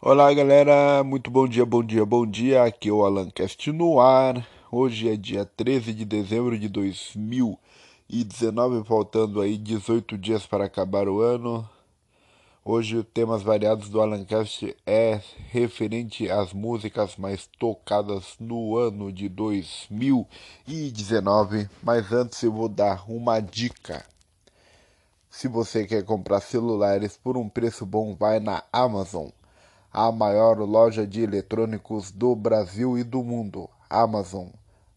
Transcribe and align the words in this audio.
Olá 0.00 0.32
galera, 0.34 1.02
muito 1.02 1.30
bom 1.30 1.48
dia, 1.48 1.64
bom 1.64 1.82
dia, 1.82 2.04
bom 2.04 2.26
dia. 2.26 2.64
Aqui 2.64 2.90
é 2.90 2.92
o 2.92 3.06
Alancast 3.06 3.72
no 3.72 3.98
ar. 4.00 4.46
Hoje 4.70 5.08
é 5.08 5.16
dia 5.16 5.46
13 5.46 5.94
de 5.94 6.04
dezembro 6.04 6.58
de 6.58 6.68
2019, 6.68 8.84
faltando 8.84 9.40
aí 9.40 9.56
18 9.56 10.18
dias 10.18 10.44
para 10.44 10.66
acabar 10.66 11.08
o 11.08 11.22
ano. 11.22 11.66
Hoje 12.62 13.02
temas 13.02 13.42
variados 13.42 13.88
do 13.88 14.02
Alancast 14.02 14.76
é 14.84 15.22
referente 15.50 16.30
às 16.30 16.52
músicas 16.52 17.16
mais 17.16 17.48
tocadas 17.58 18.34
no 18.38 18.76
ano 18.76 19.10
de 19.10 19.26
2019. 19.30 21.70
Mas 21.82 22.12
antes 22.12 22.42
eu 22.42 22.52
vou 22.52 22.68
dar 22.68 23.10
uma 23.10 23.40
dica. 23.40 24.04
Se 25.30 25.48
você 25.48 25.86
quer 25.86 26.04
comprar 26.04 26.40
celulares 26.40 27.16
por 27.16 27.38
um 27.38 27.48
preço 27.48 27.86
bom, 27.86 28.14
vai 28.14 28.38
na 28.38 28.62
Amazon 28.70 29.30
a 29.94 30.10
maior 30.10 30.58
loja 30.58 31.06
de 31.06 31.22
eletrônicos 31.22 32.10
do 32.10 32.34
Brasil 32.34 32.98
e 32.98 33.04
do 33.04 33.22
mundo, 33.22 33.70
Amazon. 33.88 34.48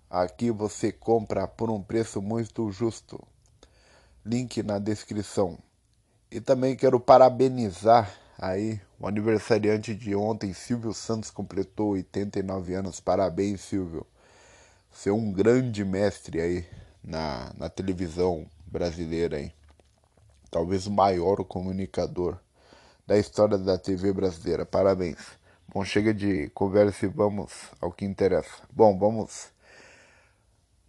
Aqui 0.10 0.50
você 0.50 0.92
compra 0.92 1.48
por 1.48 1.70
um 1.70 1.80
preço 1.80 2.20
muito 2.20 2.72
justo. 2.72 3.24
Link 4.26 4.64
na 4.64 4.80
descrição. 4.80 5.60
E 6.32 6.42
também 6.42 6.76
quero 6.76 7.00
parabenizar 7.00 8.12
aí 8.40 8.82
o 9.00 9.06
aniversariante 9.06 9.94
de 9.94 10.16
ontem, 10.16 10.52
Silvio 10.52 10.92
Santos 10.96 11.30
completou 11.30 11.90
89 11.92 12.74
anos. 12.74 13.00
Parabéns, 13.00 13.62
Silvio. 13.62 14.04
Você 14.92 15.10
é 15.10 15.14
um 15.14 15.32
grande 15.32 15.86
mestre 15.86 16.42
aí 16.42 16.66
na, 17.04 17.54
na 17.56 17.70
televisão 17.70 18.48
brasileira 18.66 19.38
aí. 19.38 19.52
Talvez 20.50 20.88
o 20.88 20.92
maior 20.92 21.44
comunicador 21.44 22.40
da 23.08 23.18
história 23.18 23.58
da 23.58 23.78
TV 23.78 24.12
brasileira. 24.12 24.66
Parabéns. 24.66 25.18
Bom, 25.74 25.84
chega 25.86 26.14
de 26.14 26.50
conversa 26.50 27.06
e 27.06 27.10
vamos 27.10 27.54
ao 27.80 27.92
que 27.92 28.04
interessa. 28.04 28.64
Bom, 28.70 28.98
vamos. 29.00 29.48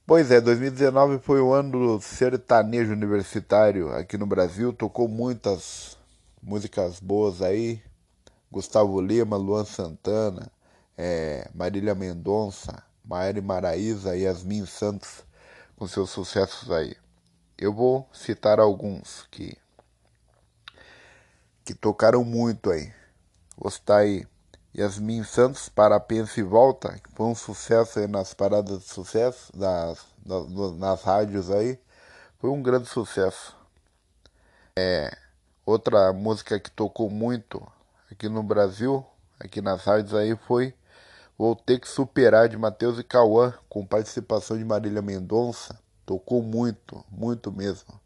Pois 0.04 0.30
é, 0.32 0.40
2019 0.40 1.20
foi 1.20 1.40
o 1.40 1.52
ano 1.52 1.70
do 1.70 2.00
sertanejo 2.00 2.92
universitário 2.92 3.94
aqui 3.94 4.18
no 4.18 4.26
Brasil. 4.26 4.72
Tocou 4.72 5.06
muitas 5.06 5.96
músicas 6.42 6.98
boas 6.98 7.40
aí. 7.40 7.80
Gustavo 8.50 9.00
Lima, 9.00 9.36
Luan 9.36 9.64
Santana, 9.64 10.50
é, 10.96 11.48
Marília 11.54 11.94
Mendonça, 11.94 12.82
Maíra 13.04 13.42
Maraíza 13.42 14.16
e 14.16 14.22
Yasmin 14.22 14.64
Santos 14.64 15.22
com 15.76 15.86
seus 15.86 16.10
sucessos 16.10 16.70
aí. 16.70 16.96
Eu 17.58 17.72
vou 17.72 18.08
citar 18.12 18.58
alguns 18.58 19.26
que 19.30 19.56
que 21.68 21.74
tocaram 21.74 22.24
muito 22.24 22.70
aí. 22.70 22.90
Gostar 23.58 23.98
aí. 23.98 24.26
Yasmin 24.74 25.22
Santos, 25.22 25.68
Parapensa 25.68 26.40
e 26.40 26.42
Volta, 26.42 26.98
que 26.98 27.12
foi 27.12 27.26
um 27.26 27.34
sucesso 27.34 27.98
aí 27.98 28.06
nas 28.06 28.32
paradas 28.32 28.78
de 28.78 28.88
sucesso, 28.88 29.52
nas, 29.54 29.98
nas, 30.24 30.78
nas 30.78 31.02
rádios 31.02 31.50
aí. 31.50 31.78
Foi 32.38 32.48
um 32.48 32.62
grande 32.62 32.88
sucesso. 32.88 33.54
É, 34.78 35.14
outra 35.66 36.10
música 36.10 36.58
que 36.58 36.70
tocou 36.70 37.10
muito 37.10 37.62
aqui 38.10 38.30
no 38.30 38.42
Brasil, 38.42 39.04
aqui 39.38 39.60
nas 39.60 39.84
rádios 39.84 40.14
aí, 40.14 40.34
foi 40.46 40.72
Vou 41.36 41.54
Ter 41.54 41.80
Que 41.80 41.88
Superar, 41.88 42.48
de 42.48 42.56
Matheus 42.56 42.98
e 42.98 43.04
Cauã, 43.04 43.52
com 43.68 43.84
participação 43.84 44.56
de 44.56 44.64
Marília 44.64 45.02
Mendonça. 45.02 45.78
Tocou 46.06 46.42
muito, 46.42 47.04
muito 47.10 47.52
mesmo. 47.52 48.00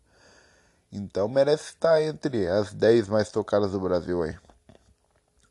Então 0.94 1.26
merece 1.26 1.70
estar 1.70 2.02
entre 2.02 2.46
as 2.46 2.74
10 2.74 3.08
mais 3.08 3.30
tocadas 3.30 3.72
do 3.72 3.80
Brasil 3.80 4.22
aí. 4.22 4.36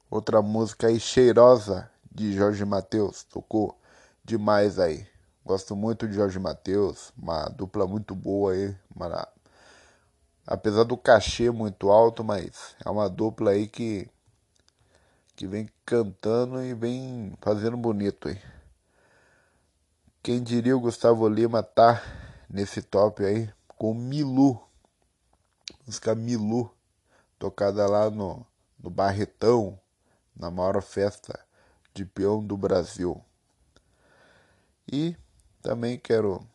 Outra 0.08 0.40
música 0.40 0.86
aí, 0.86 1.00
Cheirosa, 1.00 1.90
de 2.12 2.32
Jorge 2.32 2.64
Mateus, 2.64 3.24
tocou 3.24 3.76
demais 4.24 4.78
aí. 4.78 5.08
Gosto 5.44 5.76
muito 5.76 6.08
de 6.08 6.14
Jorge 6.14 6.38
Mateus, 6.38 7.12
uma 7.18 7.46
dupla 7.46 7.88
muito 7.88 8.14
boa 8.14 8.54
aí. 8.54 8.76
Uma... 8.96 9.28
Apesar 10.46 10.84
do 10.84 10.96
cachê 10.96 11.50
muito 11.50 11.90
alto, 11.90 12.24
mas 12.24 12.76
é 12.86 12.88
uma 12.88 13.10
dupla 13.10 13.50
aí 13.50 13.68
que, 13.68 14.08
que 15.36 15.48
vem 15.48 15.68
cantando 15.84 16.62
e 16.62 16.76
vem 16.76 17.34
fazendo 17.42 17.78
bonito 17.78 18.28
aí. 18.28 18.40
Quem 20.22 20.44
diria 20.44 20.78
o 20.78 20.80
Gustavo 20.80 21.28
Lima 21.28 21.64
tá 21.64 22.00
nesse 22.48 22.84
top 22.84 23.26
aí 23.26 23.50
com 23.76 23.96
Milu 23.96 24.62
música 25.92 26.16
Milu, 26.16 26.72
tocada 27.38 27.86
lá 27.86 28.10
no, 28.10 28.48
no 28.82 28.90
Barretão, 28.90 29.78
na 30.34 30.50
maior 30.50 30.82
festa 30.82 31.38
de 31.94 32.06
peão 32.06 32.42
do 32.42 32.56
Brasil. 32.56 33.22
E 34.90 35.18
também 35.62 36.00
quero 36.00 36.48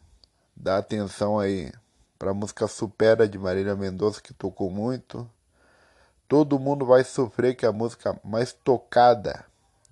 dar 0.57 0.79
atenção 0.79 1.39
aí 1.39 1.71
para 2.19 2.31
a 2.31 2.35
música 2.35 2.67
Supera 2.67 3.29
de 3.29 3.37
Marília 3.37 3.77
Mendonça, 3.77 4.23
que 4.23 4.33
tocou 4.33 4.71
muito. 4.71 5.31
Todo 6.27 6.59
mundo 6.59 6.87
vai 6.87 7.05
sofrer, 7.05 7.55
que 7.55 7.67
é 7.67 7.69
a 7.69 7.73
música 7.73 8.19
mais 8.25 8.55
tocada 8.55 9.45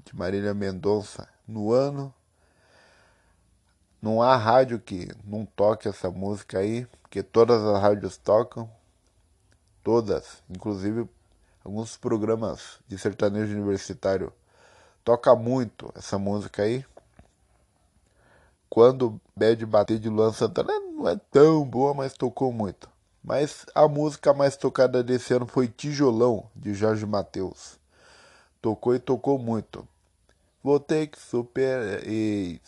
de 0.06 0.16
Marília 0.16 0.54
Mendonça 0.54 1.28
no 1.46 1.70
ano. 1.70 2.14
Não 4.00 4.22
há 4.22 4.38
rádio 4.38 4.80
que 4.80 5.06
não 5.22 5.44
toque 5.44 5.86
essa 5.86 6.10
música 6.10 6.60
aí, 6.60 6.86
porque 7.02 7.22
todas 7.22 7.62
as 7.62 7.82
rádios 7.82 8.16
tocam 8.16 8.70
todas, 9.84 10.42
inclusive 10.50 11.08
alguns 11.64 11.96
programas 11.96 12.80
de 12.88 12.98
sertanejo 12.98 13.52
universitário 13.52 14.32
toca 15.04 15.36
muito 15.36 15.92
essa 15.94 16.18
música 16.18 16.62
aí. 16.62 16.84
Quando 18.68 19.20
Bad 19.36 19.64
Bater 19.66 19.98
de 19.98 20.08
Luan 20.08 20.32
Santana 20.32 20.72
não 20.80 21.08
é 21.08 21.16
tão 21.30 21.64
boa, 21.64 21.94
mas 21.94 22.14
tocou 22.14 22.52
muito. 22.52 22.88
Mas 23.22 23.66
a 23.74 23.86
música 23.86 24.34
mais 24.34 24.56
tocada 24.56 25.02
desse 25.02 25.32
ano 25.32 25.46
foi 25.46 25.68
Tijolão, 25.68 26.50
de 26.56 26.74
Jorge 26.74 27.06
Mateus. 27.06 27.78
Tocou 28.60 28.94
e 28.94 28.98
tocou 28.98 29.38
muito. 29.38 29.86
Vou 30.62 30.80
ter 30.80 31.06
que 31.06 31.20
super. 31.20 32.02
E 32.06 32.60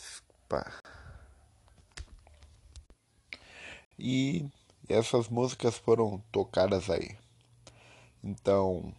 e 3.98 4.46
essas 4.88 5.28
músicas 5.28 5.76
foram 5.76 6.22
tocadas 6.30 6.88
aí. 6.90 7.16
Então, 8.22 8.92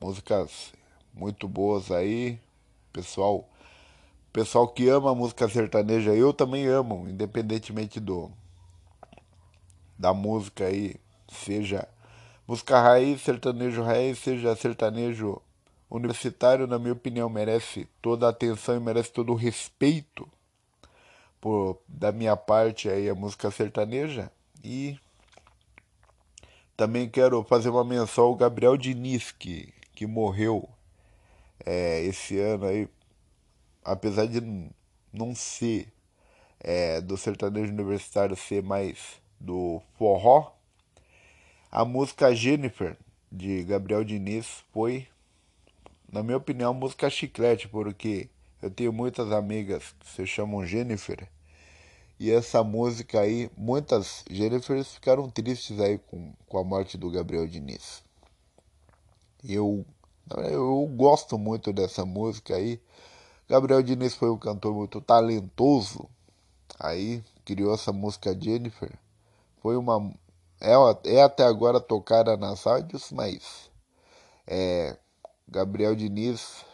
músicas 0.00 0.72
muito 1.12 1.48
boas 1.48 1.90
aí. 1.90 2.38
Pessoal, 2.92 3.48
pessoal 4.32 4.66
que 4.68 4.88
ama 4.88 5.14
música 5.14 5.48
sertaneja, 5.48 6.14
eu 6.14 6.32
também 6.32 6.66
amo, 6.66 7.08
independentemente 7.08 8.00
do 8.00 8.30
da 9.98 10.14
música 10.14 10.64
aí, 10.64 10.96
seja 11.28 11.86
música 12.48 12.80
raiz, 12.80 13.20
sertanejo 13.20 13.82
raiz, 13.82 14.18
seja 14.18 14.56
sertanejo 14.56 15.40
universitário, 15.90 16.66
na 16.66 16.78
minha 16.78 16.92
opinião, 16.92 17.28
merece 17.28 17.86
toda 18.00 18.26
a 18.26 18.30
atenção 18.30 18.76
e 18.76 18.80
merece 18.80 19.12
todo 19.12 19.32
o 19.32 19.36
respeito 19.36 20.28
por 21.40 21.78
da 21.86 22.12
minha 22.12 22.36
parte 22.36 22.88
aí 22.88 23.08
a 23.08 23.14
música 23.14 23.50
sertaneja 23.50 24.30
e 24.62 24.98
também 26.80 27.10
quero 27.10 27.44
fazer 27.44 27.68
uma 27.68 27.84
menção 27.84 28.24
ao 28.24 28.34
Gabriel 28.34 28.74
Diniz, 28.74 29.32
que, 29.32 29.70
que 29.94 30.06
morreu 30.06 30.66
é, 31.62 32.02
esse 32.04 32.38
ano 32.38 32.64
aí, 32.64 32.88
apesar 33.84 34.26
de 34.26 34.40
não 35.12 35.34
ser 35.34 35.92
é, 36.58 36.98
do 37.02 37.18
sertanejo 37.18 37.70
universitário, 37.70 38.34
ser 38.34 38.62
mais 38.62 39.20
do 39.38 39.82
forró, 39.98 40.54
a 41.70 41.84
música 41.84 42.34
Jennifer, 42.34 42.96
de 43.30 43.62
Gabriel 43.64 44.02
Diniz, 44.02 44.64
foi, 44.72 45.06
na 46.10 46.22
minha 46.22 46.38
opinião, 46.38 46.72
música 46.72 47.10
chiclete, 47.10 47.68
porque 47.68 48.30
eu 48.62 48.70
tenho 48.70 48.90
muitas 48.90 49.30
amigas 49.32 49.94
que 50.00 50.08
se 50.08 50.26
chamam 50.26 50.64
Jennifer, 50.64 51.28
e 52.20 52.30
essa 52.30 52.62
música 52.62 53.20
aí, 53.20 53.50
muitas 53.56 54.22
Jennifers 54.30 54.88
ficaram 54.88 55.30
tristes 55.30 55.80
aí 55.80 55.96
com, 55.96 56.34
com 56.46 56.58
a 56.58 56.62
morte 56.62 56.98
do 56.98 57.10
Gabriel 57.10 57.46
Diniz. 57.46 58.02
Eu, 59.42 59.86
eu 60.50 60.86
gosto 60.94 61.38
muito 61.38 61.72
dessa 61.72 62.04
música 62.04 62.56
aí. 62.56 62.78
Gabriel 63.48 63.82
Diniz 63.82 64.14
foi 64.14 64.28
um 64.28 64.36
cantor 64.36 64.74
muito 64.74 65.00
talentoso. 65.00 66.06
Aí 66.78 67.24
criou 67.42 67.72
essa 67.72 67.90
música 67.90 68.38
Jennifer. 68.38 68.92
Foi 69.62 69.78
uma. 69.78 70.12
É, 70.60 70.74
é 71.14 71.22
até 71.22 71.44
agora 71.44 71.80
tocada 71.80 72.36
nas 72.36 72.64
rádios, 72.64 73.10
mas 73.12 73.70
é, 74.46 74.94
Gabriel 75.48 75.96
Diniz 75.96 76.66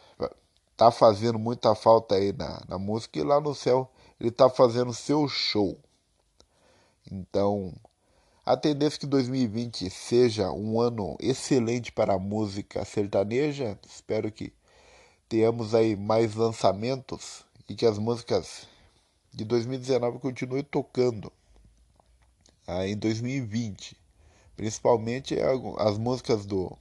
tá 0.77 0.91
fazendo 0.91 1.39
muita 1.39 1.73
falta 1.77 2.17
aí 2.17 2.33
na, 2.33 2.65
na 2.69 2.79
música 2.81 3.21
e 3.21 3.23
lá 3.23 3.41
no 3.41 3.55
céu 3.55 3.89
ele 4.19 4.31
está 4.31 4.49
fazendo 4.49 4.93
seu 4.93 5.29
show. 5.29 5.79
Então, 7.11 7.73
a 8.45 8.57
tendência 8.57 8.97
é 8.97 9.01
que 9.01 9.07
2020 9.07 9.91
seja 9.91 10.51
um 10.53 10.81
ano 10.81 11.17
excelente 11.21 11.93
para 11.93 12.15
a 12.15 12.19
música 12.19 12.85
sertaneja. 12.85 13.79
Espero 13.87 14.31
que 14.31 14.53
tenhamos 15.29 15.75
aí 15.75 15.97
mais 15.97 16.35
lançamentos 16.35 17.45
e 17.69 17.75
que 17.75 17.85
as 17.85 17.99
músicas 17.99 18.67
de 19.33 19.45
2019 19.45 20.19
continuem 20.19 20.63
tocando 20.63 21.33
aí 22.67 22.93
em 22.93 22.97
2020. 22.97 23.97
Principalmente 24.57 25.37
as 25.79 25.99
músicas 25.99 26.47
do, 26.47 26.77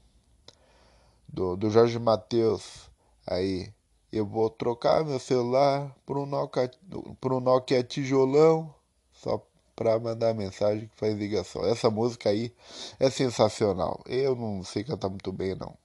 do, 1.27 1.55
do 1.57 1.69
Jorge 1.69 1.99
Mateus 1.99 2.89
aí. 3.27 3.73
Eu 4.11 4.25
vou 4.25 4.49
trocar 4.49 5.03
meu 5.03 5.19
celular 5.19 5.93
por 6.05 6.17
um 6.17 6.25
Nokia, 6.25 6.71
por 7.19 7.33
um 7.33 7.39
Nokia 7.39 7.83
tijolão 7.83 8.73
só 9.13 9.45
para 9.75 9.99
mandar 9.99 10.33
mensagem 10.33 10.87
que 10.87 10.95
faz 10.95 11.15
ligação. 11.15 11.65
Essa 11.65 11.89
música 11.89 12.29
aí 12.29 12.53
é 12.99 13.09
sensacional. 13.09 14.01
Eu 14.05 14.35
não 14.35 14.63
sei 14.63 14.83
cantar 14.83 15.09
muito 15.09 15.31
bem 15.31 15.55
não, 15.55 15.75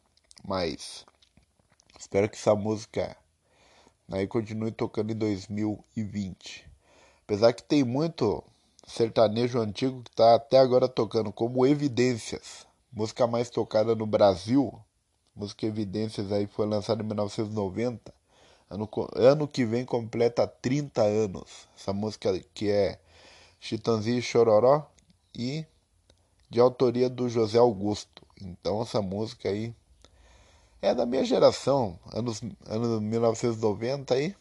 mas 0.44 1.05
espero 1.99 2.28
que 2.28 2.37
essa 2.37 2.55
música 2.55 3.17
aí 4.11 4.26
continue 4.26 4.70
tocando 4.70 5.11
em 5.12 5.16
2020. 5.16 6.69
Apesar 7.25 7.52
que 7.52 7.62
tem 7.62 7.84
muito 7.84 8.43
sertanejo 8.87 9.61
antigo 9.61 10.02
que 10.02 10.11
está 10.11 10.34
até 10.34 10.58
agora 10.58 10.88
tocando, 10.88 11.32
como 11.32 11.66
Evidências, 11.66 12.66
música 12.93 13.26
mais 13.26 13.50
tocada 13.50 13.94
no 13.94 14.06
Brasil. 14.06 14.78
Música 15.40 15.64
Evidências 15.64 16.31
aí 16.31 16.46
foi 16.46 16.66
lançada 16.66 17.02
em 17.02 17.06
1990. 17.06 18.12
Ano, 18.69 18.87
ano 19.14 19.48
que 19.48 19.64
vem 19.64 19.87
completa 19.87 20.46
30 20.46 21.00
anos. 21.00 21.66
Essa 21.75 21.94
música 21.94 22.38
que 22.52 22.70
é 22.70 23.00
Chitãozinho 23.58 24.19
e 24.19 24.22
Chororó 24.22 24.87
e 25.34 25.64
de 26.50 26.60
autoria 26.60 27.08
do 27.08 27.26
José 27.26 27.56
Augusto. 27.56 28.22
Então 28.38 28.82
essa 28.82 29.00
música 29.00 29.48
aí 29.48 29.75
é 30.82 30.94
da 30.94 31.06
minha 31.06 31.25
geração, 31.25 31.98
anos, 32.12 32.42
anos 32.66 33.00
1990 33.00 34.14
aí 34.14 34.37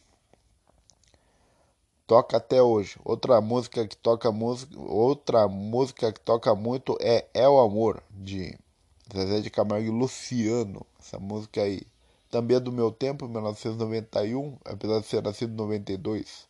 toca 2.06 2.36
até 2.36 2.62
hoje. 2.62 3.00
Outra 3.06 3.40
música 3.40 3.88
que 3.88 3.96
toca 3.96 4.34
música, 4.34 4.78
outra 4.78 5.48
música 5.48 6.12
que 6.12 6.20
toca 6.20 6.54
muito 6.54 6.98
é 7.00 7.26
É 7.34 7.48
o 7.48 7.58
Amor 7.58 8.04
de 8.12 8.60
Zezé 9.16 9.40
de 9.40 9.50
Camargo 9.50 9.88
e 9.88 9.90
Luciano. 9.90 10.86
Essa 11.00 11.20
música 11.20 11.62
aí 11.62 11.82
também 12.30 12.58
é 12.58 12.60
do 12.60 12.72
meu 12.72 12.92
tempo, 12.92 13.28
1991, 13.28 14.58
apesar 14.66 15.00
de 15.00 15.08
ser 15.08 15.24
nascido 15.24 15.54
em 15.54 15.56
92. 15.56 16.48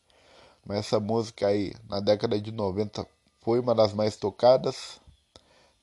Mas 0.66 0.80
essa 0.80 1.00
música 1.00 1.48
aí, 1.48 1.74
na 1.88 2.00
década 2.00 2.40
de 2.40 2.52
90, 2.52 3.08
foi 3.42 3.60
uma 3.60 3.74
das 3.74 3.94
mais 3.94 4.18
tocadas. 4.18 5.00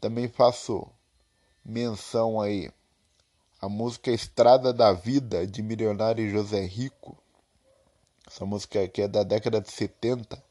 Também 0.01 0.29
faço 0.29 0.87
menção 1.65 2.41
aí 2.41 2.71
a 3.61 3.69
música 3.69 4.11
Estrada 4.11 4.73
da 4.73 4.93
Vida 4.93 5.47
de 5.47 5.63
Milionário 5.63 6.29
José 6.31 6.61
Rico 6.67 7.17
essa 8.27 8.45
música 8.45 8.83
aqui 8.83 9.03
é 9.03 9.09
da 9.09 9.23
década 9.23 9.61
de 9.61 9.71
70 9.71 10.43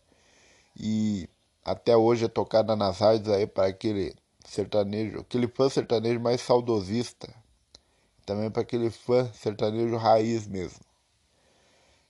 e 0.78 1.28
até 1.64 1.96
hoje 1.96 2.26
é 2.26 2.28
tocada 2.30 2.76
nas 2.76 3.00
rádios 3.00 3.30
aí 3.30 3.46
para 3.46 3.68
aquele 3.68 4.16
sertanejo, 4.46 5.20
aquele 5.20 5.48
fã 5.48 5.70
sertanejo 5.70 6.20
mais 6.20 6.40
saudosista. 6.40 7.34
Também 8.26 8.50
para 8.50 8.64
aquele 8.64 8.90
fã 8.90 9.32
sertanejo 9.34 9.98
raiz 9.98 10.48
mesmo. 10.48 10.80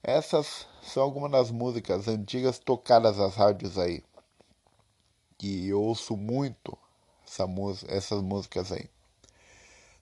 Essas 0.01 0.67
são 0.81 1.03
algumas 1.03 1.31
das 1.31 1.51
músicas 1.51 2.07
antigas 2.07 2.59
tocadas 2.59 3.17
nas 3.17 3.35
rádios 3.35 3.77
aí. 3.77 4.03
Que 5.37 5.67
eu 5.67 5.81
ouço 5.81 6.15
muito 6.15 6.77
essa 7.27 7.45
música, 7.45 7.91
essas 7.91 8.21
músicas 8.21 8.71
aí. 8.71 8.87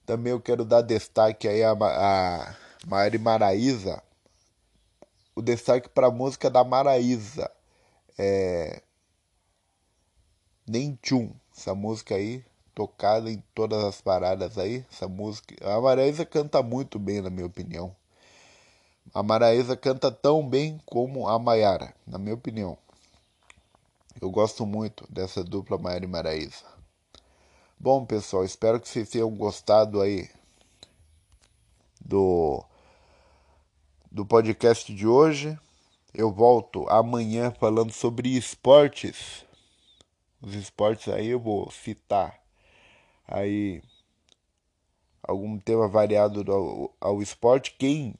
Também 0.06 0.32
eu 0.32 0.40
quero 0.40 0.64
dar 0.64 0.82
destaque 0.82 1.48
aí 1.48 1.64
a, 1.64 1.72
a 1.72 2.56
Mari 2.86 3.18
Maraíza, 3.18 4.02
o 5.34 5.40
destaque 5.40 5.88
para 5.88 6.08
a 6.08 6.10
música 6.10 6.50
da 6.50 6.62
Maraísa. 6.62 7.50
É... 8.18 8.82
Nem 10.66 10.96
Tchum, 11.02 11.32
essa 11.56 11.74
música 11.74 12.14
aí, 12.14 12.44
tocada 12.74 13.30
em 13.30 13.42
todas 13.54 13.82
as 13.84 14.00
paradas 14.00 14.58
aí. 14.58 14.84
Essa 14.90 15.06
música. 15.08 15.54
A 15.62 15.80
Maraísa 15.80 16.26
canta 16.26 16.62
muito 16.62 16.98
bem, 16.98 17.20
na 17.20 17.30
minha 17.30 17.46
opinião. 17.46 17.94
A 19.12 19.22
Maraísa 19.22 19.76
canta 19.76 20.10
tão 20.10 20.46
bem 20.46 20.80
como 20.84 21.28
a 21.28 21.38
Maiara, 21.38 21.94
na 22.06 22.18
minha 22.18 22.34
opinião. 22.34 22.76
Eu 24.20 24.30
gosto 24.30 24.64
muito 24.64 25.06
dessa 25.10 25.44
dupla 25.44 25.78
Maiara 25.78 26.04
e 26.04 26.08
Maraísa. 26.08 26.64
Bom, 27.78 28.04
pessoal, 28.04 28.44
espero 28.44 28.80
que 28.80 28.88
vocês 28.88 29.08
tenham 29.10 29.30
gostado 29.30 30.00
aí 30.00 30.28
do 32.00 32.64
do 34.10 34.24
podcast 34.24 34.94
de 34.94 35.06
hoje. 35.06 35.58
Eu 36.12 36.30
volto 36.30 36.88
amanhã 36.88 37.50
falando 37.50 37.92
sobre 37.92 38.36
esportes. 38.36 39.44
Os 40.40 40.54
esportes 40.54 41.12
aí 41.12 41.28
eu 41.28 41.40
vou 41.40 41.70
citar 41.70 42.43
aí 43.26 43.82
algum 45.22 45.58
tema 45.58 45.88
variado 45.88 46.44
ao, 46.52 46.94
ao 47.00 47.22
esporte. 47.22 47.74
Quem 47.78 48.14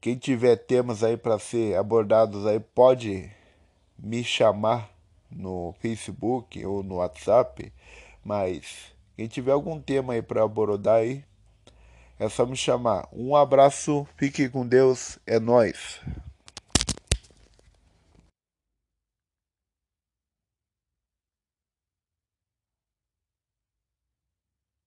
quem 0.00 0.16
tiver 0.16 0.56
temas 0.56 1.02
aí 1.02 1.16
para 1.16 1.38
ser 1.38 1.78
abordados 1.78 2.46
aí 2.46 2.60
pode 2.60 3.30
me 3.98 4.22
chamar 4.22 4.90
no 5.30 5.74
Facebook 5.80 6.62
ou 6.64 6.82
no 6.82 6.96
WhatsApp, 6.96 7.72
mas 8.22 8.92
quem 9.16 9.26
tiver 9.26 9.52
algum 9.52 9.80
tema 9.80 10.12
aí 10.12 10.20
para 10.20 10.44
abordar 10.44 10.96
aí 10.96 11.24
é 12.18 12.28
só 12.28 12.44
me 12.44 12.54
chamar. 12.56 13.08
Um 13.12 13.34
abraço, 13.34 14.06
fique 14.16 14.48
com 14.48 14.66
Deus, 14.66 15.18
é 15.26 15.40
nós. 15.40 16.00